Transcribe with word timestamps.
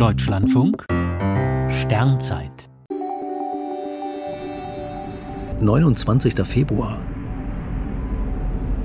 Deutschlandfunk 0.00 0.86
Sternzeit 1.68 2.70
29. 5.60 6.42
Februar 6.42 7.02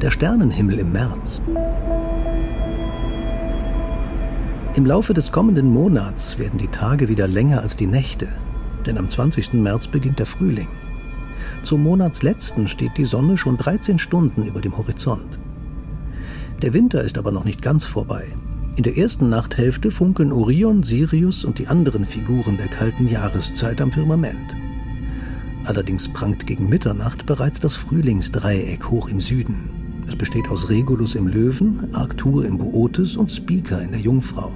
Der 0.01 0.11
Sternenhimmel 0.11 0.79
im 0.79 0.91
März 0.91 1.41
Im 4.75 4.85
Laufe 4.85 5.13
des 5.13 5.31
kommenden 5.31 5.71
Monats 5.71 6.37
werden 6.37 6.59
die 6.59 6.67
Tage 6.67 7.07
wieder 7.07 7.29
länger 7.29 7.61
als 7.61 7.77
die 7.77 7.87
Nächte, 7.87 8.27
denn 8.85 8.97
am 8.97 9.09
20. 9.09 9.53
März 9.53 9.87
beginnt 9.87 10.19
der 10.19 10.25
Frühling. 10.25 10.67
Zum 11.63 11.81
Monatsletzten 11.81 12.67
steht 12.67 12.97
die 12.97 13.05
Sonne 13.05 13.37
schon 13.37 13.55
13 13.55 13.99
Stunden 13.99 14.45
über 14.45 14.59
dem 14.59 14.77
Horizont. 14.77 15.39
Der 16.61 16.73
Winter 16.73 17.01
ist 17.03 17.17
aber 17.17 17.31
noch 17.31 17.45
nicht 17.45 17.61
ganz 17.61 17.85
vorbei. 17.85 18.33
In 18.77 18.83
der 18.83 18.97
ersten 18.97 19.29
Nachthälfte 19.29 19.89
funkeln 19.89 20.33
Orion, 20.33 20.83
Sirius 20.83 21.45
und 21.45 21.59
die 21.59 21.67
anderen 21.67 22.05
Figuren 22.05 22.57
der 22.57 22.67
kalten 22.67 23.07
Jahreszeit 23.07 23.79
am 23.79 23.89
Firmament. 23.89 24.57
Allerdings 25.63 26.09
prangt 26.09 26.45
gegen 26.45 26.67
Mitternacht 26.67 27.25
bereits 27.25 27.61
das 27.61 27.77
Frühlingsdreieck 27.77 28.89
hoch 28.89 29.07
im 29.07 29.21
Süden. 29.21 29.69
Es 30.05 30.15
besteht 30.17 30.49
aus 30.49 30.69
Regulus 30.69 31.15
im 31.15 31.27
Löwen, 31.27 31.95
Arctur 31.95 32.45
im 32.45 32.57
Bootes 32.57 33.15
und 33.15 33.31
Spica 33.31 33.77
in 33.77 33.91
der 33.91 34.01
Jungfrau. 34.01 34.51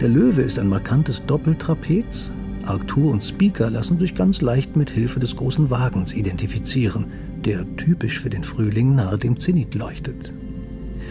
Der 0.00 0.08
Löwe 0.08 0.42
ist 0.42 0.60
ein 0.60 0.68
markantes 0.68 1.26
Doppeltrapez. 1.26 2.30
Arctur 2.64 3.10
und 3.10 3.24
Spica 3.24 3.68
lassen 3.68 3.98
sich 3.98 4.14
ganz 4.14 4.40
leicht 4.40 4.76
mit 4.76 4.90
Hilfe 4.90 5.18
des 5.18 5.34
großen 5.34 5.70
Wagens 5.70 6.14
identifizieren, 6.14 7.06
der 7.44 7.66
typisch 7.76 8.20
für 8.20 8.30
den 8.30 8.44
Frühling 8.44 8.94
nahe 8.94 9.18
dem 9.18 9.36
Zenit 9.36 9.74
leuchtet. 9.74 10.32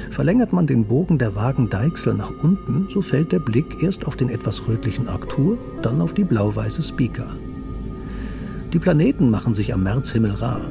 Verlängert 0.10 0.54
man 0.54 0.68
den 0.68 0.86
Bogen 0.86 1.18
der 1.18 1.36
Wagendeichsel 1.36 2.14
nach 2.14 2.32
unten, 2.44 2.88
so 2.90 3.02
fällt 3.02 3.32
der 3.32 3.40
Blick 3.40 3.82
erst 3.82 4.06
auf 4.06 4.16
den 4.16 4.30
etwas 4.30 4.68
rötlichen 4.68 5.08
Arctur, 5.08 5.58
dann 5.82 6.02
auf 6.02 6.14
die 6.14 6.24
blau-weiße 6.24 6.82
Spica. 6.82 7.28
Die 8.74 8.80
Planeten 8.80 9.30
machen 9.30 9.56
sich 9.56 9.74
am 9.74 9.84
Märzhimmel 9.84 10.32
rar. 10.32 10.62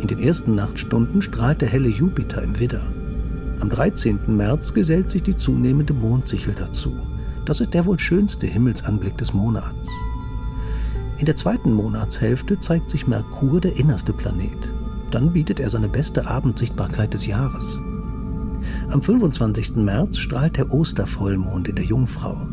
In 0.00 0.08
den 0.08 0.18
ersten 0.18 0.54
Nachtstunden 0.54 1.22
strahlt 1.22 1.60
der 1.60 1.68
helle 1.68 1.88
Jupiter 1.88 2.42
im 2.42 2.58
Widder. 2.58 2.86
Am 3.60 3.70
13. 3.70 4.20
März 4.28 4.74
gesellt 4.74 5.10
sich 5.10 5.22
die 5.22 5.36
zunehmende 5.36 5.94
Mondsichel 5.94 6.54
dazu. 6.54 6.94
Das 7.44 7.60
ist 7.60 7.74
der 7.74 7.86
wohl 7.86 7.98
schönste 7.98 8.46
Himmelsanblick 8.46 9.16
des 9.18 9.32
Monats. 9.34 9.90
In 11.18 11.26
der 11.26 11.36
zweiten 11.36 11.72
Monatshälfte 11.72 12.58
zeigt 12.58 12.90
sich 12.90 13.06
Merkur 13.06 13.60
der 13.60 13.76
innerste 13.76 14.12
Planet. 14.12 14.70
Dann 15.10 15.32
bietet 15.32 15.60
er 15.60 15.70
seine 15.70 15.88
beste 15.88 16.26
Abendsichtbarkeit 16.26 17.14
des 17.14 17.26
Jahres. 17.26 17.78
Am 18.94 19.02
25. 19.02 19.74
März 19.74 20.18
strahlt 20.18 20.56
der 20.56 20.72
Ostervollmond 20.72 21.66
in 21.66 21.74
der 21.74 21.84
Jungfrau. 21.84 22.46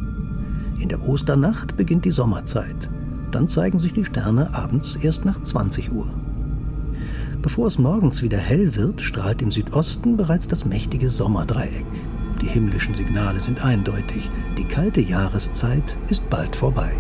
In 0.80 0.90
der 0.90 1.08
Osternacht 1.08 1.78
beginnt 1.78 2.04
die 2.04 2.10
Sommerzeit. 2.10 2.90
Dann 3.30 3.48
zeigen 3.48 3.78
sich 3.78 3.94
die 3.94 4.06
Sterne 4.06 4.52
abends 4.52 4.96
erst 4.96 5.24
nach 5.24 5.40
20 5.44 5.92
Uhr. 5.92 6.08
Bevor 7.44 7.68
es 7.68 7.78
morgens 7.78 8.24
wieder 8.24 8.40
hell 8.40 8.76
wird, 8.76 9.02
strahlt 9.02 9.44
im 9.44 9.52
Südosten 9.52 10.18
bereits 10.18 10.48
das 10.48 10.66
mächtige 10.66 11.12
Sommerdreieck. 11.12 11.86
Die 12.42 12.48
himmlischen 12.48 12.96
Signale 12.96 13.40
sind 13.40 13.64
eindeutig. 13.64 14.28
Die 14.58 14.66
kalte 14.66 15.02
Jahreszeit 15.02 15.96
ist 16.10 16.28
bald 16.32 16.56
vorbei. 16.56 16.92